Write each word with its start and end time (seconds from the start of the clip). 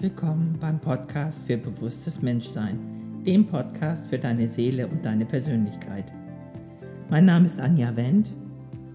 Willkommen 0.00 0.56
beim 0.60 0.78
Podcast 0.78 1.44
für 1.48 1.58
bewusstes 1.58 2.22
Menschsein, 2.22 2.78
dem 3.26 3.44
Podcast 3.44 4.06
für 4.06 4.18
deine 4.18 4.46
Seele 4.46 4.86
und 4.86 5.04
deine 5.04 5.26
Persönlichkeit. 5.26 6.12
Mein 7.10 7.24
Name 7.24 7.46
ist 7.46 7.58
Anja 7.58 7.96
Wendt 7.96 8.30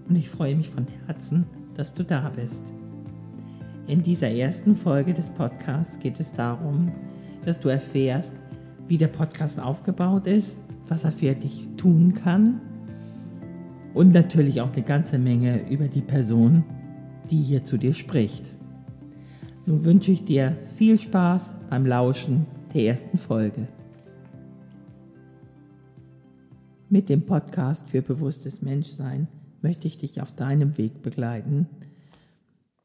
und 0.08 0.16
ich 0.16 0.30
freue 0.30 0.56
mich 0.56 0.70
von 0.70 0.86
Herzen, 1.04 1.44
dass 1.74 1.92
du 1.92 2.04
da 2.04 2.30
bist. 2.34 2.64
In 3.86 4.02
dieser 4.02 4.30
ersten 4.30 4.74
Folge 4.74 5.12
des 5.12 5.28
Podcasts 5.28 5.98
geht 5.98 6.18
es 6.20 6.32
darum, 6.32 6.90
dass 7.44 7.60
du 7.60 7.68
erfährst, 7.68 8.32
wie 8.88 8.96
der 8.96 9.08
Podcast 9.08 9.60
aufgebaut 9.60 10.26
ist, 10.26 10.58
was 10.88 11.04
er 11.04 11.12
für 11.12 11.34
dich 11.34 11.68
tun 11.76 12.14
kann 12.14 12.62
und 13.92 14.14
natürlich 14.14 14.62
auch 14.62 14.72
eine 14.72 14.82
ganze 14.82 15.18
Menge 15.18 15.68
über 15.68 15.88
die 15.88 16.00
Person, 16.00 16.64
die 17.30 17.42
hier 17.42 17.62
zu 17.62 17.76
dir 17.76 17.92
spricht. 17.92 18.54
Nun 19.66 19.84
wünsche 19.84 20.12
ich 20.12 20.24
dir 20.24 20.58
viel 20.76 21.00
Spaß 21.00 21.54
beim 21.70 21.86
Lauschen 21.86 22.46
der 22.74 22.82
ersten 22.82 23.16
Folge. 23.16 23.68
Mit 26.90 27.08
dem 27.08 27.24
Podcast 27.24 27.88
für 27.88 28.02
bewusstes 28.02 28.60
Menschsein 28.60 29.26
möchte 29.62 29.88
ich 29.88 29.96
dich 29.96 30.20
auf 30.20 30.32
deinem 30.32 30.76
Weg 30.76 31.02
begleiten 31.02 31.66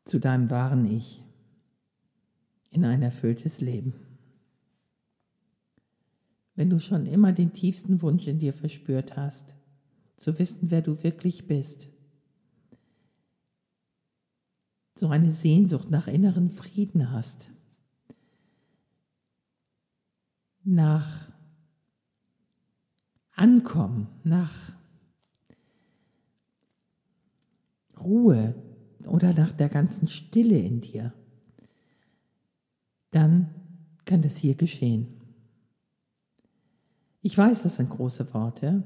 zu 0.05 0.19
deinem 0.19 0.49
wahren 0.49 0.86
Ich 0.86 1.21
in 2.71 2.86
ein 2.86 3.02
erfülltes 3.02 3.59
Leben. 3.59 3.93
Wenn 6.55 6.69
du 6.69 6.80
schon 6.80 7.05
immer 7.05 7.33
den 7.33 7.52
tiefsten 7.52 8.02
Wunsch 8.02 8.27
in 8.27 8.39
dir 8.39 8.53
verspürt 8.53 9.17
hast, 9.17 9.53
zu 10.16 10.39
wissen, 10.39 10.71
wer 10.71 10.81
du 10.81 11.03
wirklich 11.03 11.45
bist, 11.47 11.89
so 15.00 15.08
eine 15.09 15.31
Sehnsucht 15.31 15.89
nach 15.89 16.08
inneren 16.08 16.50
Frieden 16.50 17.11
hast, 17.11 17.47
nach 20.64 21.30
Ankommen, 23.33 24.08
nach 24.23 24.73
Ruhe 27.97 28.55
oder 29.05 29.33
nach 29.33 29.53
der 29.53 29.70
ganzen 29.70 30.09
Stille 30.09 30.59
in 30.59 30.81
dir, 30.81 31.14
dann 33.11 33.50
kann 34.03 34.22
das 34.22 34.36
hier 34.36 34.55
geschehen. 34.55 35.08
Ich 37.22 37.38
weiß, 37.38 37.64
das 37.64 37.77
sind 37.77 37.89
große 37.89 38.33
Worte. 38.33 38.83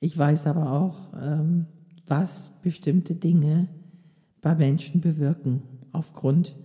Ich 0.00 0.16
weiß 0.16 0.46
aber 0.46 0.72
auch, 0.72 1.12
ähm, 1.20 1.66
was 2.06 2.50
bestimmte 2.62 3.14
Dinge 3.14 3.68
bei 4.40 4.54
Menschen 4.54 5.00
bewirken 5.00 5.62
aufgrund 5.92 6.56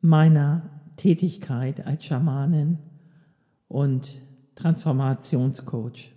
meiner 0.00 0.82
Tätigkeit 0.96 1.86
als 1.86 2.04
Schamanin 2.04 2.78
und 3.68 4.22
Transformationscoach. 4.54 6.12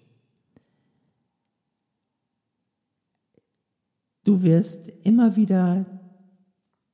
Du 4.23 4.41
wirst 4.41 4.87
immer 5.03 5.35
wieder 5.35 5.85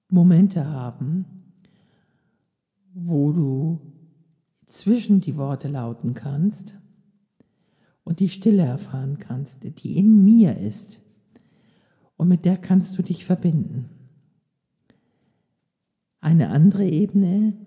Momente 0.09 0.65
haben, 0.67 1.25
wo 2.93 3.31
du 3.31 3.79
zwischen 4.65 5.21
die 5.21 5.37
Worte 5.37 5.69
lauten 5.69 6.13
kannst 6.13 6.75
und 8.03 8.19
die 8.19 8.29
Stille 8.29 8.63
erfahren 8.63 9.17
kannst, 9.17 9.63
die 9.63 9.97
in 9.97 10.23
mir 10.25 10.57
ist 10.57 11.01
und 12.21 12.27
mit 12.27 12.45
der 12.45 12.57
kannst 12.57 12.95
du 12.95 13.01
dich 13.01 13.25
verbinden. 13.25 13.89
Eine 16.19 16.49
andere 16.49 16.87
Ebene 16.87 17.57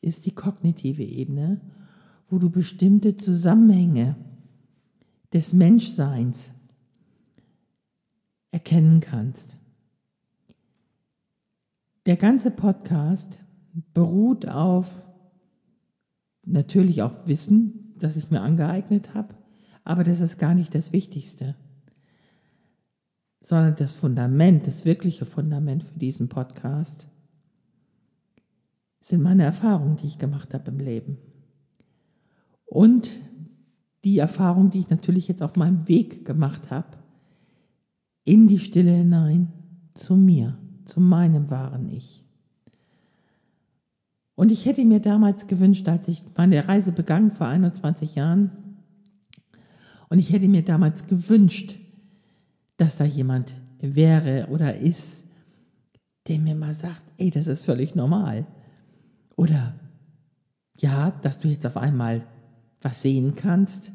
ist 0.00 0.24
die 0.24 0.30
kognitive 0.30 1.02
Ebene, 1.02 1.60
wo 2.24 2.38
du 2.38 2.48
bestimmte 2.48 3.18
Zusammenhänge 3.18 4.16
des 5.34 5.52
Menschseins 5.52 6.50
erkennen 8.52 9.00
kannst. 9.00 9.58
Der 12.06 12.16
ganze 12.16 12.50
Podcast 12.50 13.44
beruht 13.92 14.48
auf 14.48 15.04
natürlich 16.46 17.02
auch 17.02 17.26
Wissen, 17.26 17.92
das 17.98 18.16
ich 18.16 18.30
mir 18.30 18.40
angeeignet 18.40 19.12
habe, 19.12 19.34
aber 19.84 20.04
das 20.04 20.20
ist 20.20 20.38
gar 20.38 20.54
nicht 20.54 20.74
das 20.74 20.94
Wichtigste 20.94 21.54
sondern 23.46 23.76
das 23.76 23.92
Fundament, 23.92 24.66
das 24.66 24.84
wirkliche 24.84 25.24
Fundament 25.24 25.84
für 25.84 26.00
diesen 26.00 26.28
Podcast 26.28 27.06
sind 29.00 29.22
meine 29.22 29.44
Erfahrungen, 29.44 29.94
die 29.94 30.08
ich 30.08 30.18
gemacht 30.18 30.52
habe 30.52 30.72
im 30.72 30.80
Leben. 30.80 31.18
Und 32.64 33.08
die 34.02 34.18
Erfahrung, 34.18 34.70
die 34.70 34.80
ich 34.80 34.90
natürlich 34.90 35.28
jetzt 35.28 35.44
auf 35.44 35.54
meinem 35.54 35.86
Weg 35.86 36.24
gemacht 36.24 36.72
habe, 36.72 36.98
in 38.24 38.48
die 38.48 38.58
Stille 38.58 38.90
hinein, 38.90 39.52
zu 39.94 40.16
mir, 40.16 40.58
zu 40.84 41.00
meinem 41.00 41.48
wahren 41.48 41.88
Ich. 41.88 42.24
Und 44.34 44.50
ich 44.50 44.66
hätte 44.66 44.84
mir 44.84 44.98
damals 44.98 45.46
gewünscht, 45.46 45.88
als 45.88 46.08
ich 46.08 46.24
meine 46.36 46.66
Reise 46.66 46.90
begann 46.90 47.30
vor 47.30 47.46
21 47.46 48.16
Jahren, 48.16 48.50
und 50.08 50.18
ich 50.18 50.32
hätte 50.32 50.48
mir 50.48 50.64
damals 50.64 51.06
gewünscht, 51.06 51.78
dass 52.76 52.96
da 52.96 53.04
jemand 53.04 53.54
wäre 53.80 54.48
oder 54.50 54.74
ist, 54.74 55.24
der 56.28 56.38
mir 56.38 56.54
mal 56.54 56.74
sagt, 56.74 57.02
ey, 57.18 57.30
das 57.30 57.46
ist 57.46 57.64
völlig 57.64 57.94
normal. 57.94 58.46
Oder 59.36 59.74
ja, 60.78 61.10
dass 61.22 61.38
du 61.38 61.48
jetzt 61.48 61.66
auf 61.66 61.76
einmal 61.76 62.26
was 62.80 63.02
sehen 63.02 63.34
kannst, 63.34 63.92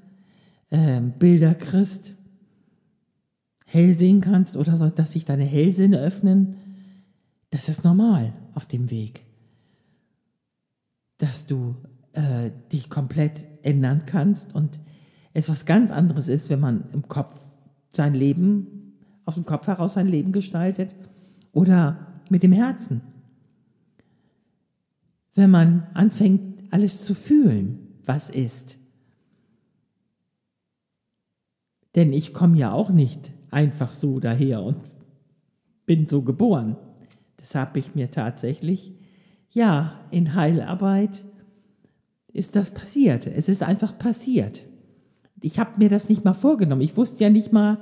äh, 0.69 1.01
Bilder 1.01 1.53
kriegst, 1.53 2.13
hell 3.65 3.93
sehen 3.93 4.21
kannst 4.21 4.55
oder 4.57 4.75
so, 4.77 4.89
dass 4.89 5.11
sich 5.11 5.25
deine 5.25 5.43
Hellsinne 5.43 5.99
öffnen. 5.99 6.55
Das 7.49 7.69
ist 7.69 7.83
normal 7.83 8.33
auf 8.53 8.65
dem 8.65 8.89
Weg. 8.89 9.25
Dass 11.17 11.45
du 11.45 11.75
äh, 12.13 12.51
dich 12.71 12.89
komplett 12.89 13.45
ändern 13.63 14.05
kannst 14.05 14.53
und 14.55 14.79
es 15.33 15.47
was 15.47 15.65
ganz 15.65 15.91
anderes 15.91 16.27
ist, 16.27 16.49
wenn 16.49 16.59
man 16.59 16.89
im 16.91 17.07
Kopf 17.07 17.39
sein 17.91 18.13
Leben, 18.13 18.95
aus 19.25 19.35
dem 19.35 19.45
Kopf 19.45 19.67
heraus 19.67 19.93
sein 19.93 20.07
Leben 20.07 20.31
gestaltet 20.31 20.95
oder 21.51 22.07
mit 22.29 22.43
dem 22.43 22.51
Herzen. 22.51 23.01
Wenn 25.35 25.51
man 25.51 25.87
anfängt, 25.93 26.73
alles 26.73 27.05
zu 27.05 27.13
fühlen, 27.13 27.87
was 28.05 28.29
ist. 28.29 28.77
Denn 31.95 32.13
ich 32.13 32.33
komme 32.33 32.57
ja 32.57 32.71
auch 32.71 32.89
nicht 32.89 33.31
einfach 33.49 33.93
so 33.93 34.19
daher 34.19 34.63
und 34.63 34.81
bin 35.85 36.07
so 36.07 36.21
geboren. 36.21 36.77
Das 37.37 37.55
habe 37.55 37.79
ich 37.79 37.95
mir 37.95 38.11
tatsächlich, 38.11 38.93
ja, 39.49 39.99
in 40.09 40.35
Heilarbeit 40.35 41.25
ist 42.31 42.55
das 42.55 42.71
passiert. 42.71 43.27
Es 43.27 43.49
ist 43.49 43.63
einfach 43.63 43.97
passiert 43.97 44.63
ich 45.41 45.59
habe 45.59 45.71
mir 45.77 45.89
das 45.89 46.09
nicht 46.09 46.23
mal 46.23 46.33
vorgenommen. 46.33 46.81
Ich 46.81 46.95
wusste 46.97 47.23
ja 47.23 47.29
nicht 47.29 47.51
mal, 47.51 47.79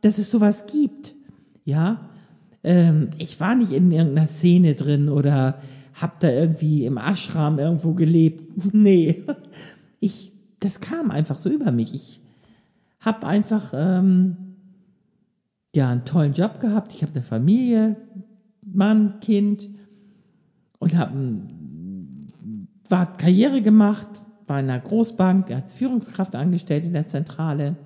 dass 0.00 0.18
es 0.18 0.30
sowas 0.30 0.66
gibt. 0.66 1.14
Ja, 1.64 2.08
ähm, 2.64 3.10
ich 3.18 3.38
war 3.40 3.54
nicht 3.54 3.72
in 3.72 3.90
irgendeiner 3.90 4.28
Szene 4.28 4.74
drin 4.74 5.08
oder 5.08 5.60
habe 5.94 6.14
da 6.20 6.30
irgendwie 6.30 6.86
im 6.86 6.96
Ashram 6.96 7.58
irgendwo 7.58 7.94
gelebt. 7.94 8.44
Nee, 8.72 9.24
ich, 9.98 10.32
das 10.60 10.80
kam 10.80 11.10
einfach 11.10 11.36
so 11.36 11.50
über 11.50 11.72
mich. 11.72 11.94
Ich 11.94 12.20
habe 13.00 13.26
einfach 13.26 13.72
ähm, 13.74 14.36
ja 15.74 15.90
einen 15.90 16.04
tollen 16.04 16.32
Job 16.32 16.60
gehabt. 16.60 16.92
Ich 16.92 17.02
habe 17.02 17.12
eine 17.12 17.22
Familie, 17.22 17.96
Mann, 18.62 19.20
Kind 19.20 19.68
und 20.78 20.96
habe 20.96 21.12
war 22.88 23.16
Karriere 23.16 23.62
gemacht, 23.62 24.08
in 24.58 24.70
einer 24.70 24.80
Großbank, 24.80 25.50
als 25.50 25.74
Führungskraft 25.74 26.34
angestellt 26.34 26.84
in 26.84 26.92
der 26.92 27.06
Zentrale. 27.06 27.76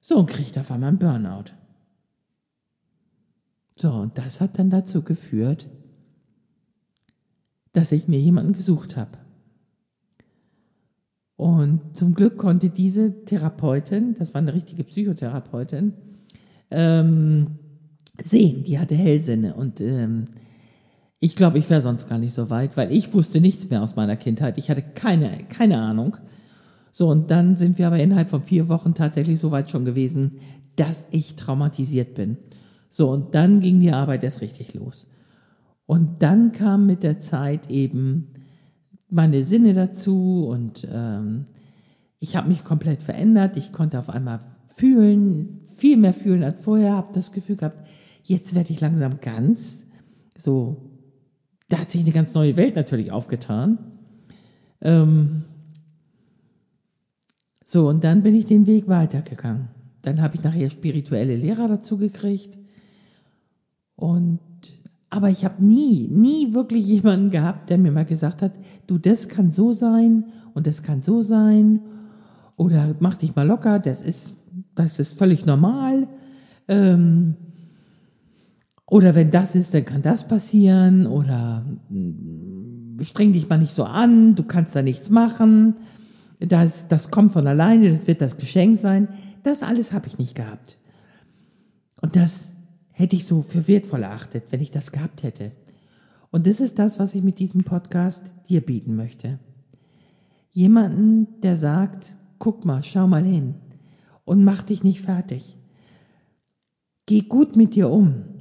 So, 0.00 0.18
und 0.18 0.26
kriegt 0.26 0.58
auf 0.58 0.70
einmal 0.70 0.88
einen 0.88 0.98
Burnout. 0.98 1.52
So, 3.76 3.92
und 3.92 4.18
das 4.18 4.40
hat 4.40 4.58
dann 4.58 4.70
dazu 4.70 5.02
geführt, 5.02 5.68
dass 7.72 7.92
ich 7.92 8.08
mir 8.08 8.18
jemanden 8.18 8.52
gesucht 8.52 8.96
habe. 8.96 9.18
Und 11.36 11.96
zum 11.96 12.14
Glück 12.14 12.36
konnte 12.36 12.68
diese 12.68 13.24
Therapeutin, 13.24 14.14
das 14.14 14.34
war 14.34 14.42
eine 14.42 14.52
richtige 14.52 14.84
Psychotherapeutin, 14.84 15.94
ähm, 16.70 17.58
sehen, 18.20 18.64
die 18.64 18.78
hatte 18.78 18.94
Hellsinne 18.94 19.54
und 19.54 19.80
ähm, 19.80 20.26
ich 21.20 21.36
glaube, 21.36 21.58
ich 21.58 21.68
wäre 21.68 21.82
sonst 21.82 22.08
gar 22.08 22.18
nicht 22.18 22.34
so 22.34 22.48
weit, 22.48 22.78
weil 22.78 22.90
ich 22.90 23.12
wusste 23.12 23.42
nichts 23.42 23.68
mehr 23.68 23.82
aus 23.82 23.94
meiner 23.94 24.16
Kindheit. 24.16 24.56
Ich 24.56 24.70
hatte 24.70 24.82
keine, 24.82 25.44
keine 25.50 25.78
Ahnung. 25.78 26.16
So, 26.92 27.08
und 27.08 27.30
dann 27.30 27.56
sind 27.56 27.78
wir 27.78 27.86
aber 27.86 28.00
innerhalb 28.00 28.30
von 28.30 28.42
vier 28.42 28.68
Wochen 28.70 28.94
tatsächlich 28.94 29.38
so 29.38 29.50
weit 29.50 29.70
schon 29.70 29.84
gewesen, 29.84 30.38
dass 30.76 31.06
ich 31.10 31.36
traumatisiert 31.36 32.14
bin. 32.14 32.38
So, 32.88 33.10
und 33.10 33.34
dann 33.34 33.60
ging 33.60 33.80
die 33.80 33.92
Arbeit 33.92 34.24
erst 34.24 34.40
richtig 34.40 34.72
los. 34.72 35.10
Und 35.84 36.22
dann 36.22 36.52
kam 36.52 36.86
mit 36.86 37.02
der 37.02 37.18
Zeit 37.18 37.68
eben 37.68 38.28
meine 39.10 39.44
Sinne 39.44 39.74
dazu 39.74 40.46
und 40.48 40.88
ähm, 40.90 41.46
ich 42.18 42.34
habe 42.34 42.48
mich 42.48 42.64
komplett 42.64 43.02
verändert. 43.02 43.56
Ich 43.56 43.72
konnte 43.72 43.98
auf 43.98 44.08
einmal 44.08 44.40
fühlen, 44.74 45.60
viel 45.76 45.98
mehr 45.98 46.14
fühlen 46.14 46.44
als 46.44 46.60
vorher, 46.60 46.94
habe 46.94 47.12
das 47.12 47.32
Gefühl 47.32 47.56
gehabt, 47.56 47.86
jetzt 48.22 48.54
werde 48.54 48.72
ich 48.72 48.80
langsam 48.80 49.20
ganz 49.20 49.84
so, 50.36 50.89
da 51.70 51.78
hat 51.78 51.90
sich 51.90 52.02
eine 52.02 52.10
ganz 52.10 52.34
neue 52.34 52.56
Welt 52.56 52.76
natürlich 52.76 53.12
aufgetan. 53.12 53.78
Ähm, 54.82 55.44
so, 57.64 57.88
und 57.88 58.02
dann 58.02 58.22
bin 58.22 58.34
ich 58.34 58.46
den 58.46 58.66
Weg 58.66 58.88
weitergegangen. 58.88 59.68
Dann 60.02 60.20
habe 60.20 60.34
ich 60.34 60.42
nachher 60.42 60.68
spirituelle 60.68 61.36
Lehrer 61.36 61.68
dazu 61.68 61.96
gekriegt. 61.96 62.58
Und, 63.94 64.40
aber 65.10 65.30
ich 65.30 65.44
habe 65.44 65.64
nie, 65.64 66.08
nie 66.08 66.52
wirklich 66.52 66.84
jemanden 66.86 67.30
gehabt, 67.30 67.70
der 67.70 67.78
mir 67.78 67.92
mal 67.92 68.04
gesagt 68.04 68.42
hat, 68.42 68.52
du, 68.88 68.98
das 68.98 69.28
kann 69.28 69.52
so 69.52 69.72
sein 69.72 70.24
und 70.54 70.66
das 70.66 70.82
kann 70.82 71.02
so 71.02 71.22
sein. 71.22 71.80
Oder 72.56 72.96
mach 72.98 73.14
dich 73.14 73.36
mal 73.36 73.46
locker, 73.46 73.78
das 73.78 74.02
ist, 74.02 74.34
das 74.74 74.98
ist 74.98 75.16
völlig 75.16 75.46
normal. 75.46 76.08
Ähm, 76.66 77.36
oder 78.90 79.14
wenn 79.14 79.30
das 79.30 79.54
ist, 79.54 79.72
dann 79.72 79.84
kann 79.84 80.02
das 80.02 80.26
passieren. 80.26 81.06
Oder 81.06 81.64
mm, 81.88 83.00
streng 83.02 83.32
dich 83.32 83.48
mal 83.48 83.58
nicht 83.58 83.72
so 83.72 83.84
an, 83.84 84.34
du 84.34 84.42
kannst 84.42 84.74
da 84.74 84.82
nichts 84.82 85.08
machen. 85.08 85.76
Das, 86.40 86.88
das 86.88 87.10
kommt 87.10 87.32
von 87.32 87.46
alleine, 87.46 87.88
das 87.88 88.08
wird 88.08 88.20
das 88.20 88.36
Geschenk 88.36 88.78
sein. 88.78 89.08
Das 89.44 89.62
alles 89.62 89.92
habe 89.92 90.08
ich 90.08 90.18
nicht 90.18 90.34
gehabt. 90.34 90.76
Und 92.02 92.16
das 92.16 92.52
hätte 92.90 93.14
ich 93.14 93.26
so 93.26 93.42
für 93.42 93.68
wertvoll 93.68 94.02
erachtet, 94.02 94.44
wenn 94.50 94.60
ich 94.60 94.72
das 94.72 94.90
gehabt 94.90 95.22
hätte. 95.22 95.52
Und 96.32 96.48
das 96.48 96.58
ist 96.58 96.78
das, 96.80 96.98
was 96.98 97.14
ich 97.14 97.22
mit 97.22 97.38
diesem 97.38 97.62
Podcast 97.62 98.24
dir 98.48 98.60
bieten 98.60 98.96
möchte. 98.96 99.38
Jemanden, 100.50 101.40
der 101.42 101.56
sagt, 101.56 102.16
guck 102.40 102.64
mal, 102.64 102.82
schau 102.82 103.06
mal 103.06 103.24
hin 103.24 103.54
und 104.24 104.42
mach 104.42 104.62
dich 104.62 104.82
nicht 104.82 105.00
fertig. 105.00 105.56
Geh 107.06 107.20
gut 107.20 107.54
mit 107.54 107.76
dir 107.76 107.88
um. 107.88 108.39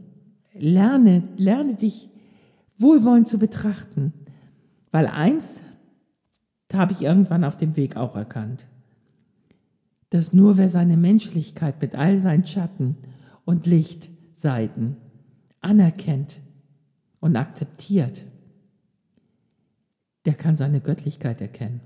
Lerne, 0.54 1.24
lerne 1.38 1.76
dich 1.76 2.10
wohlwollend 2.78 3.28
zu 3.28 3.38
betrachten. 3.38 4.14
Weil 4.92 5.08
eins 5.08 5.62
habe 6.74 6.94
ich 6.94 7.02
irgendwann 7.02 7.44
auf 7.44 7.58
dem 7.58 7.76
Weg 7.76 7.96
auch 7.96 8.16
erkannt, 8.16 8.68
dass 10.10 10.34
nur 10.34 10.58
wer 10.58 10.70
seine 10.70 10.98
Menschlichkeit 10.98 11.82
mit 11.82 11.96
all 11.96 12.20
seinen 12.20 12.46
Schatten 12.46 12.98
und 13.46 13.68
Lichtseiten 13.68 14.98
anerkennt 15.62 16.42
und 17.20 17.36
akzeptiert, 17.36 18.26
der 20.26 20.34
kann 20.34 20.58
seine 20.58 20.82
Göttlichkeit 20.82 21.42
erkennen. 21.42 21.82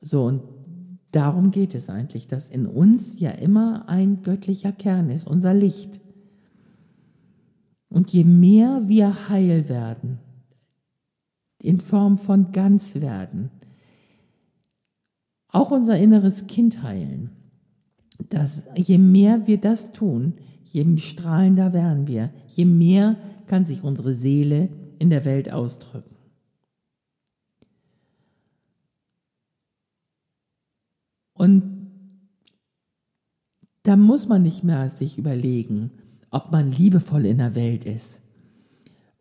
So, 0.00 0.24
und 0.24 0.59
darum 1.12 1.50
geht 1.50 1.74
es 1.74 1.88
eigentlich, 1.88 2.28
dass 2.28 2.48
in 2.48 2.66
uns 2.66 3.18
ja 3.18 3.30
immer 3.30 3.88
ein 3.88 4.22
göttlicher 4.22 4.72
Kern 4.72 5.10
ist, 5.10 5.26
unser 5.26 5.54
Licht. 5.54 6.00
Und 7.88 8.10
je 8.10 8.24
mehr 8.24 8.88
wir 8.88 9.28
heil 9.28 9.68
werden, 9.68 10.18
in 11.60 11.80
Form 11.80 12.18
von 12.18 12.52
ganz 12.52 12.94
werden, 12.94 13.50
auch 15.48 15.70
unser 15.70 15.98
inneres 15.98 16.46
Kind 16.46 16.82
heilen, 16.82 17.30
dass 18.28 18.62
je 18.74 18.98
mehr 18.98 19.46
wir 19.46 19.60
das 19.60 19.92
tun, 19.92 20.34
je 20.64 20.96
strahlender 20.98 21.72
werden 21.72 22.06
wir, 22.06 22.30
je 22.46 22.64
mehr 22.64 23.16
kann 23.46 23.64
sich 23.64 23.82
unsere 23.82 24.14
Seele 24.14 24.68
in 24.98 25.10
der 25.10 25.24
Welt 25.24 25.52
ausdrücken. 25.52 26.09
Und 31.40 31.88
da 33.84 33.96
muss 33.96 34.28
man 34.28 34.42
nicht 34.42 34.62
mehr 34.62 34.90
sich 34.90 35.16
überlegen, 35.16 35.90
ob 36.30 36.52
man 36.52 36.70
liebevoll 36.70 37.24
in 37.24 37.38
der 37.38 37.54
Welt 37.54 37.86
ist 37.86 38.20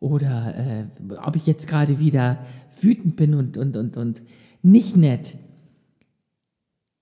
oder 0.01 0.53
äh, 0.57 0.87
ob 1.25 1.37
ich 1.37 1.47
jetzt 1.47 1.65
gerade 1.65 1.97
wieder 1.99 2.45
wütend 2.81 3.15
bin 3.15 3.35
und, 3.35 3.55
und, 3.55 3.77
und, 3.77 3.95
und 3.95 4.21
nicht 4.61 4.97
nett. 4.97 5.37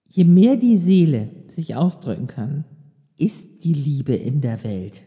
Je 0.08 0.24
mehr 0.24 0.56
die 0.56 0.78
Seele 0.78 1.32
sich 1.48 1.76
ausdrücken 1.76 2.28
kann, 2.28 2.66
ist 3.18 3.64
die 3.64 3.74
Liebe 3.74 4.14
in 4.14 4.42
der 4.42 4.64
Welt. 4.64 5.02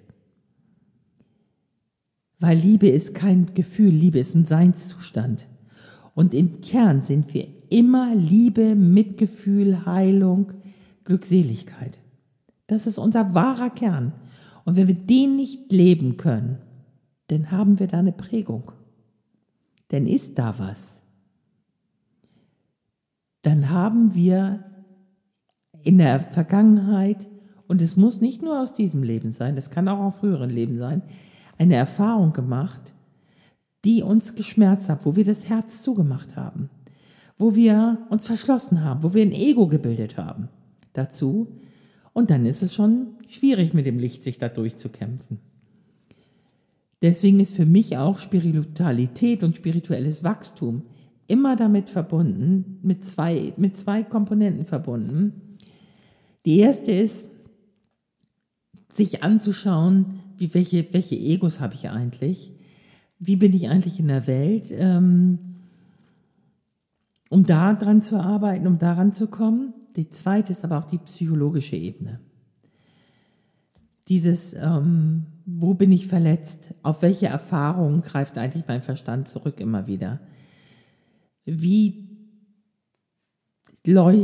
Weil 2.40 2.58
Liebe 2.58 2.88
ist 2.88 3.14
kein 3.14 3.54
Gefühl, 3.54 3.90
Liebe 3.90 4.18
ist 4.18 4.34
ein 4.34 4.44
Seinszustand. 4.44 5.46
Und 6.14 6.34
im 6.34 6.60
Kern 6.60 7.02
sind 7.02 7.32
wir 7.34 7.46
immer 7.68 8.14
Liebe, 8.14 8.74
Mitgefühl, 8.74 9.86
Heilung, 9.86 10.52
Glückseligkeit. 11.04 11.98
Das 12.66 12.86
ist 12.86 12.98
unser 12.98 13.34
wahrer 13.34 13.70
Kern. 13.70 14.12
Und 14.64 14.76
wenn 14.76 14.88
wir 14.88 14.94
den 14.94 15.36
nicht 15.36 15.72
leben 15.72 16.16
können, 16.16 16.58
dann 17.28 17.50
haben 17.50 17.78
wir 17.78 17.86
da 17.86 17.98
eine 17.98 18.12
Prägung. 18.12 18.72
Dann 19.88 20.06
ist 20.06 20.38
da 20.38 20.54
was. 20.58 21.00
Dann 23.42 23.70
haben 23.70 24.14
wir 24.14 24.64
in 25.82 25.98
der 25.98 26.20
Vergangenheit, 26.20 27.28
und 27.66 27.80
es 27.80 27.96
muss 27.96 28.20
nicht 28.20 28.42
nur 28.42 28.60
aus 28.60 28.74
diesem 28.74 29.02
Leben 29.02 29.30
sein, 29.30 29.56
das 29.56 29.70
kann 29.70 29.88
auch 29.88 29.98
aus 29.98 30.18
früheren 30.18 30.50
Leben 30.50 30.76
sein, 30.76 31.02
eine 31.56 31.76
Erfahrung 31.76 32.32
gemacht, 32.32 32.94
die 33.84 34.02
uns 34.02 34.34
geschmerzt 34.34 34.88
hat, 34.88 35.06
wo 35.06 35.16
wir 35.16 35.24
das 35.24 35.48
Herz 35.48 35.82
zugemacht 35.82 36.36
haben 36.36 36.70
wo 37.40 37.56
wir 37.56 38.06
uns 38.10 38.26
verschlossen 38.26 38.84
haben, 38.84 39.02
wo 39.02 39.14
wir 39.14 39.22
ein 39.22 39.32
Ego 39.32 39.66
gebildet 39.66 40.18
haben 40.18 40.50
dazu. 40.92 41.48
Und 42.12 42.28
dann 42.28 42.44
ist 42.44 42.62
es 42.62 42.74
schon 42.74 43.14
schwierig 43.28 43.72
mit 43.72 43.86
dem 43.86 43.98
Licht, 43.98 44.22
sich 44.22 44.36
da 44.36 44.50
durchzukämpfen. 44.50 45.38
Deswegen 47.00 47.40
ist 47.40 47.56
für 47.56 47.64
mich 47.64 47.96
auch 47.96 48.18
Spiritualität 48.18 49.42
und 49.42 49.56
spirituelles 49.56 50.22
Wachstum 50.22 50.82
immer 51.28 51.56
damit 51.56 51.88
verbunden, 51.88 52.78
mit 52.82 53.06
zwei, 53.06 53.54
mit 53.56 53.74
zwei 53.74 54.02
Komponenten 54.02 54.66
verbunden. 54.66 55.56
Die 56.44 56.58
erste 56.58 56.92
ist, 56.92 57.24
sich 58.92 59.22
anzuschauen, 59.22 60.20
wie, 60.36 60.52
welche, 60.52 60.92
welche 60.92 61.16
Egos 61.16 61.58
habe 61.58 61.72
ich 61.72 61.88
eigentlich? 61.88 62.52
Wie 63.20 63.36
bin 63.36 63.52
ich 63.52 63.68
eigentlich 63.68 64.00
in 64.00 64.08
der 64.08 64.26
Welt? 64.26 64.64
Ähm, 64.70 65.38
um 67.28 67.46
daran 67.46 68.02
zu 68.02 68.20
arbeiten, 68.20 68.66
um 68.66 68.78
daran 68.78 69.14
zu 69.14 69.28
kommen. 69.28 69.72
Die 69.96 70.10
zweite 70.10 70.52
ist 70.52 70.64
aber 70.64 70.78
auch 70.78 70.84
die 70.84 70.98
psychologische 70.98 71.76
Ebene. 71.76 72.20
Dieses, 74.08 74.52
ähm, 74.54 75.26
wo 75.46 75.74
bin 75.74 75.92
ich 75.92 76.08
verletzt? 76.08 76.74
Auf 76.82 77.02
welche 77.02 77.26
Erfahrungen 77.26 78.02
greift 78.02 78.36
eigentlich 78.36 78.64
mein 78.66 78.82
Verstand 78.82 79.28
zurück 79.28 79.60
immer 79.60 79.86
wieder? 79.86 80.20
Wie 81.44 82.08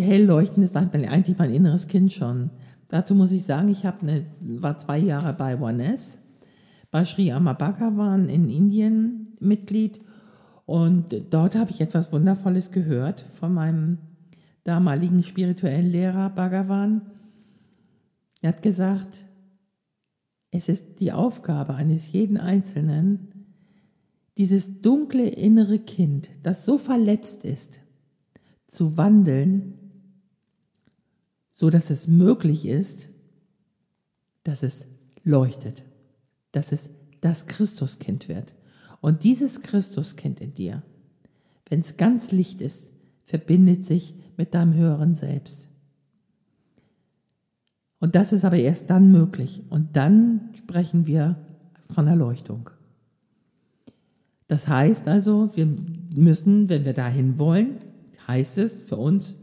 hell 0.00 0.24
leuchtend 0.24 0.64
ist 0.64 0.76
eigentlich 0.76 1.38
mein 1.38 1.52
inneres 1.52 1.86
Kind 1.86 2.12
schon? 2.12 2.50
Dazu 2.88 3.14
muss 3.14 3.30
ich 3.30 3.44
sagen, 3.44 3.68
ich 3.68 3.84
eine, 4.02 4.26
war 4.40 4.78
zwei 4.78 4.98
Jahre 4.98 5.32
bei 5.32 5.58
OneS, 5.60 6.18
bei 6.96 7.04
Sri 7.04 7.30
Amabhagavan 7.30 8.30
in 8.30 8.48
Indien 8.48 9.28
Mitglied 9.38 10.00
und 10.64 11.14
dort 11.28 11.54
habe 11.54 11.70
ich 11.70 11.82
etwas 11.82 12.10
Wundervolles 12.10 12.70
gehört 12.70 13.26
von 13.38 13.52
meinem 13.52 13.98
damaligen 14.64 15.22
spirituellen 15.22 15.90
Lehrer 15.90 16.30
Bhagavan. 16.30 17.02
Er 18.40 18.48
hat 18.48 18.62
gesagt, 18.62 19.26
es 20.50 20.70
ist 20.70 21.00
die 21.00 21.12
Aufgabe 21.12 21.74
eines 21.74 22.12
jeden 22.12 22.38
Einzelnen, 22.38 23.44
dieses 24.38 24.80
dunkle 24.80 25.28
innere 25.28 25.78
Kind, 25.78 26.30
das 26.44 26.64
so 26.64 26.78
verletzt 26.78 27.44
ist, 27.44 27.80
zu 28.68 28.96
wandeln, 28.96 29.74
so 31.50 31.68
dass 31.68 31.90
es 31.90 32.08
möglich 32.08 32.64
ist, 32.64 33.10
dass 34.44 34.62
es 34.62 34.86
leuchtet, 35.24 35.82
dass 36.56 36.72
es 36.72 36.88
das 37.20 37.46
Christuskind 37.46 38.28
wird. 38.28 38.54
Und 39.00 39.24
dieses 39.24 39.60
Christuskind 39.60 40.40
in 40.40 40.54
dir, 40.54 40.82
wenn 41.68 41.80
es 41.80 41.96
ganz 41.96 42.32
Licht 42.32 42.60
ist, 42.60 42.88
verbindet 43.24 43.84
sich 43.84 44.14
mit 44.36 44.54
deinem 44.54 44.74
höheren 44.74 45.14
Selbst. 45.14 45.68
Und 47.98 48.14
das 48.14 48.32
ist 48.32 48.44
aber 48.44 48.56
erst 48.56 48.88
dann 48.90 49.10
möglich. 49.10 49.62
Und 49.68 49.96
dann 49.96 50.50
sprechen 50.54 51.06
wir 51.06 51.36
von 51.90 52.06
Erleuchtung. 52.06 52.70
Das 54.48 54.68
heißt 54.68 55.08
also, 55.08 55.50
wir 55.56 55.66
müssen, 56.14 56.68
wenn 56.68 56.84
wir 56.84 56.92
dahin 56.92 57.38
wollen, 57.38 57.78
heißt 58.28 58.58
es 58.58 58.80
für 58.80 58.96
uns, 58.96 59.34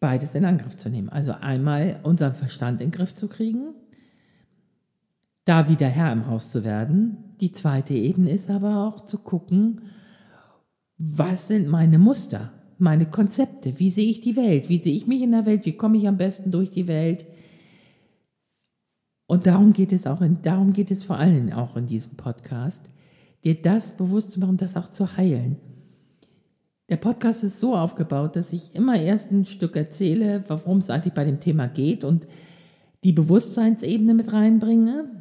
beides 0.00 0.34
in 0.34 0.44
Angriff 0.44 0.76
zu 0.76 0.88
nehmen. 0.88 1.08
Also 1.08 1.32
einmal 1.32 2.00
unseren 2.02 2.34
Verstand 2.34 2.80
in 2.80 2.90
den 2.90 2.96
Griff 2.96 3.14
zu 3.14 3.28
kriegen, 3.28 3.74
da 5.48 5.68
wieder 5.68 5.86
Herr 5.86 6.12
im 6.12 6.26
Haus 6.26 6.52
zu 6.52 6.62
werden. 6.62 7.34
Die 7.40 7.52
zweite 7.52 7.94
Ebene 7.94 8.30
ist 8.30 8.50
aber 8.50 8.86
auch 8.86 9.00
zu 9.06 9.16
gucken, 9.18 9.80
was 10.98 11.48
sind 11.48 11.68
meine 11.68 11.98
Muster, 11.98 12.52
meine 12.76 13.06
Konzepte, 13.06 13.78
wie 13.78 13.90
sehe 13.90 14.10
ich 14.10 14.20
die 14.20 14.36
Welt, 14.36 14.68
wie 14.68 14.82
sehe 14.82 14.94
ich 14.94 15.06
mich 15.06 15.22
in 15.22 15.32
der 15.32 15.46
Welt, 15.46 15.64
wie 15.64 15.72
komme 15.72 15.96
ich 15.96 16.06
am 16.06 16.18
besten 16.18 16.50
durch 16.50 16.70
die 16.70 16.86
Welt. 16.86 17.24
Und 19.26 19.46
darum 19.46 19.72
geht 19.72 19.92
es 19.92 20.06
auch, 20.06 20.20
in, 20.20 20.42
darum 20.42 20.74
geht 20.74 20.90
es 20.90 21.04
vor 21.04 21.16
allem 21.16 21.50
auch 21.52 21.76
in 21.76 21.86
diesem 21.86 22.16
Podcast, 22.16 22.82
dir 23.42 23.54
das 23.54 23.92
bewusst 23.92 24.32
zu 24.32 24.40
machen, 24.40 24.58
das 24.58 24.76
auch 24.76 24.88
zu 24.88 25.16
heilen. 25.16 25.56
Der 26.90 26.96
Podcast 26.96 27.42
ist 27.44 27.58
so 27.58 27.74
aufgebaut, 27.74 28.36
dass 28.36 28.52
ich 28.52 28.74
immer 28.74 29.00
erst 29.00 29.30
ein 29.30 29.46
Stück 29.46 29.76
erzähle, 29.76 30.44
worum 30.48 30.78
es 30.78 30.90
eigentlich 30.90 31.14
bei 31.14 31.24
dem 31.24 31.40
Thema 31.40 31.68
geht 31.68 32.04
und 32.04 32.26
die 33.04 33.12
Bewusstseinsebene 33.12 34.14
mit 34.14 34.32
reinbringe, 34.32 35.17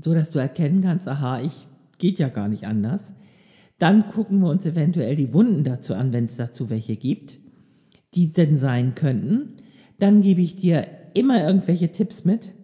so 0.00 0.14
dass 0.14 0.30
du 0.30 0.38
erkennen 0.38 0.82
kannst, 0.82 1.08
aha, 1.08 1.40
ich 1.40 1.68
geht 1.98 2.18
ja 2.18 2.28
gar 2.28 2.48
nicht 2.48 2.66
anders. 2.66 3.12
Dann 3.78 4.06
gucken 4.06 4.40
wir 4.40 4.48
uns 4.48 4.66
eventuell 4.66 5.16
die 5.16 5.32
Wunden 5.32 5.64
dazu 5.64 5.94
an, 5.94 6.12
wenn 6.12 6.26
es 6.26 6.36
dazu 6.36 6.70
welche 6.70 6.96
gibt, 6.96 7.38
die 8.14 8.32
denn 8.32 8.56
sein 8.56 8.94
könnten. 8.94 9.54
Dann 9.98 10.22
gebe 10.22 10.40
ich 10.40 10.56
dir 10.56 10.86
immer 11.14 11.44
irgendwelche 11.44 11.92
Tipps 11.92 12.24
mit, 12.24 12.54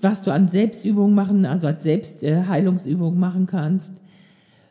was 0.00 0.22
du 0.22 0.32
an 0.32 0.48
Selbstübungen 0.48 1.14
machen, 1.14 1.46
also 1.46 1.66
als 1.66 1.82
Selbstheilungsübung 1.82 3.18
machen 3.18 3.46
kannst. 3.46 3.92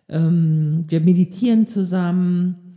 Ähm, 0.09 0.85
wir 0.87 1.01
meditieren 1.01 1.65
zusammen, 1.65 2.75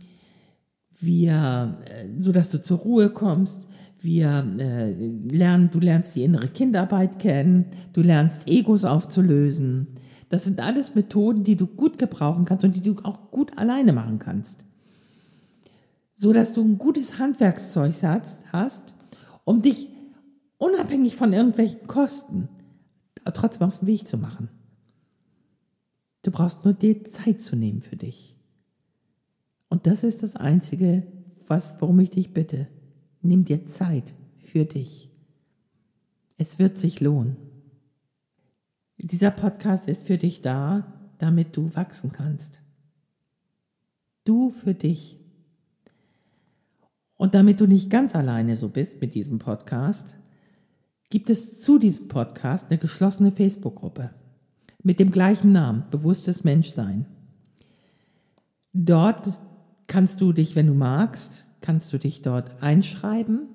wir, 0.99 1.77
äh, 1.85 2.21
so 2.21 2.31
du 2.31 2.61
zur 2.61 2.77
Ruhe 2.79 3.09
kommst. 3.09 3.66
Wir 3.99 4.45
äh, 4.59 4.91
lernen, 4.91 5.69
du 5.71 5.79
lernst 5.79 6.15
die 6.15 6.23
innere 6.23 6.47
Kindarbeit 6.47 7.19
kennen, 7.19 7.65
du 7.93 8.01
lernst 8.01 8.47
Egos 8.47 8.85
aufzulösen. 8.85 9.87
Das 10.29 10.43
sind 10.43 10.59
alles 10.59 10.93
Methoden, 10.93 11.43
die 11.43 11.55
du 11.55 11.67
gut 11.67 11.97
gebrauchen 11.97 12.45
kannst 12.45 12.65
und 12.65 12.75
die 12.75 12.81
du 12.81 12.95
auch 13.03 13.31
gut 13.31 13.57
alleine 13.57 13.93
machen 13.93 14.19
kannst. 14.19 14.65
So 16.13 16.33
dass 16.33 16.53
du 16.53 16.63
ein 16.63 16.77
gutes 16.77 17.19
Handwerkszeug 17.19 17.93
hast, 18.51 18.83
um 19.43 19.61
dich 19.61 19.89
unabhängig 20.57 21.15
von 21.15 21.33
irgendwelchen 21.33 21.87
Kosten 21.87 22.49
trotzdem 23.33 23.67
auf 23.67 23.79
den 23.79 23.87
Weg 23.87 24.07
zu 24.07 24.17
machen. 24.17 24.49
Du 26.23 26.31
brauchst 26.31 26.65
nur 26.65 26.73
dir 26.73 27.03
Zeit 27.03 27.41
zu 27.41 27.55
nehmen 27.55 27.81
für 27.81 27.95
dich. 27.95 28.35
Und 29.69 29.87
das 29.87 30.03
ist 30.03 30.23
das 30.23 30.35
Einzige, 30.35 31.03
was, 31.47 31.75
worum 31.79 31.99
ich 31.99 32.09
dich 32.09 32.33
bitte. 32.33 32.67
Nimm 33.27 33.43
dir 33.43 33.65
Zeit 33.65 34.13
für 34.37 34.63
dich. 34.63 35.11
Es 36.37 36.59
wird 36.59 36.77
sich 36.77 37.01
lohnen. 37.01 37.35
Dieser 38.97 39.31
Podcast 39.31 39.89
ist 39.89 40.07
für 40.07 40.17
dich 40.17 40.39
da, 40.39 41.11
damit 41.17 41.57
du 41.57 41.75
wachsen 41.75 42.13
kannst. 42.13 42.61
Du 44.23 44.49
für 44.49 44.73
dich. 44.73 45.19
Und 47.17 47.33
damit 47.33 47.59
du 47.59 47.67
nicht 47.67 47.89
ganz 47.89 48.15
alleine 48.15 48.55
so 48.55 48.69
bist 48.69 49.01
mit 49.01 49.13
diesem 49.13 49.39
Podcast, 49.39 50.15
gibt 51.09 51.29
es 51.29 51.59
zu 51.59 51.79
diesem 51.79 52.07
Podcast 52.07 52.67
eine 52.69 52.77
geschlossene 52.77 53.33
Facebook-Gruppe 53.33 54.11
mit 54.83 55.01
dem 55.01 55.11
gleichen 55.11 55.51
Namen, 55.51 55.83
Bewusstes 55.91 56.45
Menschsein. 56.45 57.05
Dort 58.71 59.33
kannst 59.87 60.21
du 60.21 60.31
dich, 60.31 60.55
wenn 60.55 60.67
du 60.67 60.75
magst, 60.75 61.46
kannst 61.61 61.91
du 61.93 61.97
dich 61.97 62.21
dort 62.21 62.61
einschreiben 62.61 63.47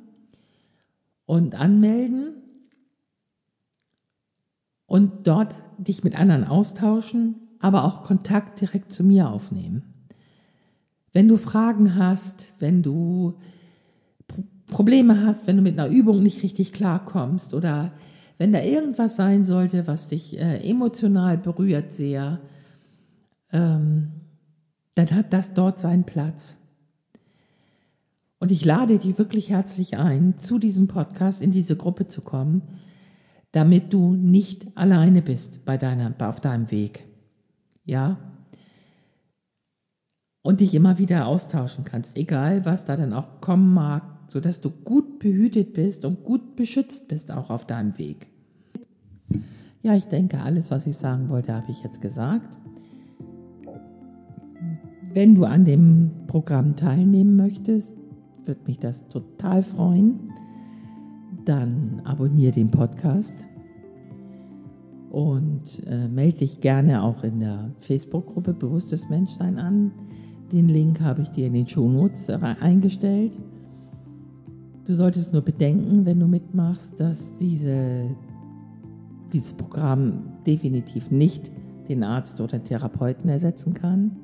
und 1.26 1.54
anmelden 1.54 2.34
und 4.86 5.26
dort 5.26 5.54
dich 5.78 6.04
mit 6.04 6.18
anderen 6.18 6.44
austauschen, 6.44 7.36
aber 7.58 7.84
auch 7.84 8.02
Kontakt 8.02 8.60
direkt 8.60 8.92
zu 8.92 9.04
mir 9.04 9.30
aufnehmen. 9.30 9.82
Wenn 11.12 11.28
du 11.28 11.36
Fragen 11.36 11.96
hast, 11.96 12.54
wenn 12.58 12.82
du 12.82 13.34
Probleme 14.66 15.24
hast, 15.24 15.46
wenn 15.46 15.56
du 15.56 15.62
mit 15.62 15.78
einer 15.78 15.88
Übung 15.88 16.22
nicht 16.22 16.42
richtig 16.42 16.72
klarkommst 16.72 17.54
oder 17.54 17.92
wenn 18.38 18.52
da 18.52 18.60
irgendwas 18.60 19.16
sein 19.16 19.44
sollte, 19.44 19.86
was 19.86 20.08
dich 20.08 20.38
äh, 20.38 20.68
emotional 20.68 21.38
berührt 21.38 21.92
sehr, 21.92 22.40
ähm, 23.52 24.12
dann 24.94 25.10
hat 25.10 25.32
das 25.32 25.54
dort 25.54 25.78
seinen 25.78 26.04
Platz. 26.04 26.56
Und 28.42 28.50
ich 28.50 28.64
lade 28.64 28.98
dich 28.98 29.18
wirklich 29.18 29.50
herzlich 29.50 29.98
ein, 29.98 30.34
zu 30.38 30.58
diesem 30.58 30.88
Podcast 30.88 31.40
in 31.40 31.52
diese 31.52 31.76
Gruppe 31.76 32.08
zu 32.08 32.20
kommen 32.20 32.62
damit 33.52 33.92
du 33.92 34.14
nicht 34.14 34.66
alleine 34.74 35.22
bist 35.22 35.64
bei 35.64 35.76
deiner, 35.76 36.12
auf 36.26 36.40
deinem 36.40 36.70
Weg. 36.70 37.04
Ja? 37.84 38.18
Und 40.42 40.60
dich 40.60 40.74
immer 40.74 40.98
wieder 40.98 41.26
austauschen 41.26 41.84
kannst, 41.84 42.16
egal 42.16 42.64
was 42.64 42.84
da 42.84 42.96
dann 42.96 43.12
auch 43.12 43.40
kommen 43.40 43.72
mag, 43.72 44.02
sodass 44.26 44.60
du 44.60 44.70
gut 44.70 45.18
behütet 45.18 45.74
bist 45.74 46.04
und 46.04 46.24
gut 46.24 46.56
beschützt 46.56 47.06
bist 47.08 47.30
auch 47.30 47.50
auf 47.50 47.66
deinem 47.66 47.96
Weg. 47.98 48.26
Ja, 49.82 49.94
ich 49.94 50.04
denke, 50.04 50.40
alles, 50.40 50.70
was 50.70 50.86
ich 50.86 50.96
sagen 50.96 51.28
wollte, 51.28 51.52
habe 51.54 51.70
ich 51.70 51.82
jetzt 51.84 52.00
gesagt. 52.00 52.58
Wenn 55.12 55.34
du 55.34 55.44
an 55.44 55.64
dem 55.64 56.10
Programm 56.26 56.76
teilnehmen 56.76 57.36
möchtest, 57.36 58.01
würde 58.46 58.60
mich 58.66 58.78
das 58.78 59.08
total 59.08 59.62
freuen 59.62 60.32
dann 61.44 62.02
abonniere 62.04 62.52
den 62.52 62.70
Podcast 62.70 63.48
und 65.10 65.82
äh, 65.86 66.08
melde 66.08 66.38
dich 66.38 66.60
gerne 66.60 67.02
auch 67.02 67.24
in 67.24 67.40
der 67.40 67.72
Facebook-Gruppe 67.80 68.54
Bewusstes 68.54 69.08
Menschsein 69.08 69.58
an. 69.58 69.92
Den 70.52 70.68
Link 70.68 71.00
habe 71.00 71.22
ich 71.22 71.28
dir 71.28 71.46
in 71.46 71.54
den 71.54 71.68
Shownotes 71.68 72.30
eingestellt. 72.30 73.32
Du 74.84 74.94
solltest 74.94 75.32
nur 75.32 75.42
bedenken, 75.42 76.04
wenn 76.06 76.18
du 76.18 76.26
mitmachst, 76.26 76.98
dass 76.98 77.34
diese, 77.36 78.16
dieses 79.32 79.52
Programm 79.52 80.24
definitiv 80.46 81.10
nicht 81.10 81.52
den 81.88 82.04
Arzt 82.04 82.40
oder 82.40 82.62
Therapeuten 82.62 83.28
ersetzen 83.28 83.74
kann. 83.74 84.16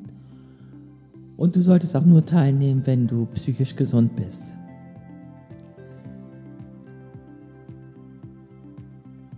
Und 1.39 1.55
du 1.55 1.63
solltest 1.63 1.95
auch 1.95 2.05
nur 2.05 2.27
teilnehmen, 2.27 2.83
wenn 2.85 3.07
du 3.07 3.27
psychisch 3.27 3.77
gesund 3.77 4.17
bist. 4.17 4.53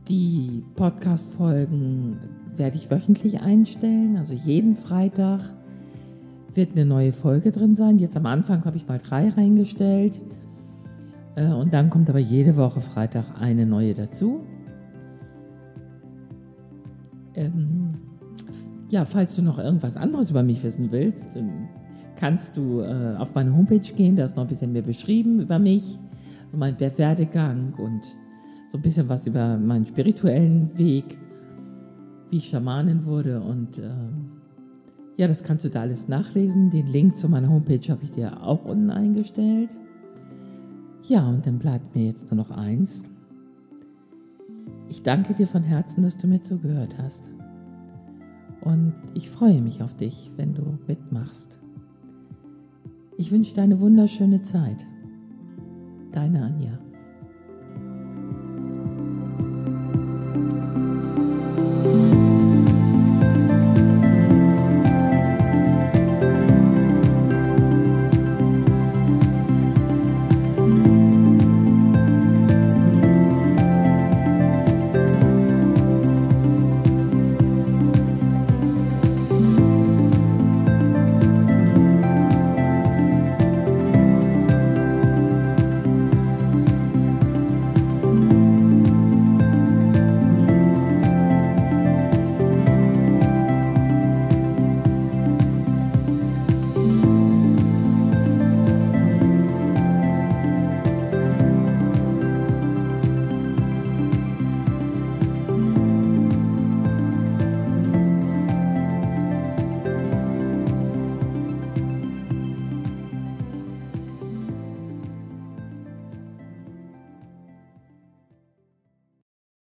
Die 0.09 0.64
Podcast-Folgen 0.75 2.16
werde 2.57 2.76
ich 2.76 2.90
wöchentlich 2.90 3.42
einstellen, 3.42 4.16
also 4.16 4.35
jeden 4.35 4.75
Freitag 4.75 5.40
wird 6.54 6.73
eine 6.73 6.87
neue 6.87 7.12
Folge 7.12 7.52
drin 7.52 7.76
sein. 7.76 7.99
Jetzt 7.99 8.16
am 8.16 8.26
Anfang 8.26 8.64
habe 8.64 8.78
ich 8.78 8.88
mal 8.88 8.99
drei 8.99 9.28
reingestellt. 9.28 10.21
Äh, 11.37 11.52
und 11.52 11.73
dann 11.75 11.90
kommt 11.90 12.09
aber 12.09 12.19
jede 12.19 12.57
Woche 12.57 12.80
Freitag 12.80 13.26
eine 13.38 13.66
neue 13.66 13.95
dazu. 13.95 14.40
Ähm, 17.35 17.95
ja, 18.88 19.04
falls 19.04 19.37
du 19.37 19.42
noch 19.42 19.59
irgendwas 19.59 19.97
anderes 19.97 20.30
über 20.30 20.42
mich 20.42 20.64
wissen 20.64 20.90
willst, 20.90 21.37
kannst 22.21 22.57
du 22.57 22.81
äh, 22.81 23.17
auf 23.17 23.35
meine 23.35 23.57
Homepage 23.57 23.79
gehen. 23.79 24.15
Da 24.15 24.27
ist 24.27 24.37
noch 24.37 24.45
ein 24.45 24.49
bisschen 24.49 24.73
mehr 24.73 24.83
beschrieben 24.83 25.41
über 25.41 25.59
mich, 25.59 25.99
mein 26.53 26.79
Werdegang 26.79 27.73
und 27.79 28.03
so 28.69 28.79
ein 28.79 28.83
bisschen 28.83 29.09
was 29.09 29.27
über 29.27 29.57
meinen 29.57 29.87
spirituellen 29.87 30.77
Weg, 30.77 31.19
wie 32.29 32.37
ich 32.37 32.50
Schamanin 32.50 33.05
wurde 33.07 33.41
und 33.41 33.79
äh, 33.79 33.91
ja, 35.17 35.29
das 35.29 35.43
kannst 35.43 35.65
du 35.65 35.69
da 35.69 35.81
alles 35.83 36.09
nachlesen. 36.09 36.71
Den 36.71 36.87
Link 36.87 37.17
zu 37.17 37.29
meiner 37.29 37.50
Homepage 37.50 37.87
habe 37.91 38.05
ich 38.05 38.11
dir 38.11 38.43
auch 38.43 38.65
unten 38.65 38.91
eingestellt. 38.91 39.71
Ja, 41.03 41.29
und 41.29 41.47
dann 41.47 41.59
bleibt 41.59 41.95
mir 41.95 42.07
jetzt 42.07 42.31
nur 42.31 42.37
noch 42.37 42.50
eins. 42.50 43.03
Ich 44.89 45.03
danke 45.03 45.35
dir 45.35 45.47
von 45.47 45.62
Herzen, 45.62 46.03
dass 46.03 46.17
du 46.17 46.27
mir 46.27 46.41
zugehört 46.41 46.97
hast. 46.97 47.31
Und 48.62 48.95
ich 49.12 49.29
freue 49.29 49.61
mich 49.61 49.83
auf 49.83 49.95
dich, 49.95 50.31
wenn 50.37 50.55
du 50.55 50.79
mitmachst. 50.87 51.60
Ich 53.21 53.31
wünsche 53.31 53.53
dir 53.53 53.61
eine 53.61 53.79
wunderschöne 53.81 54.41
Zeit. 54.41 54.87
Deine 56.11 56.43
Anja. 56.43 56.79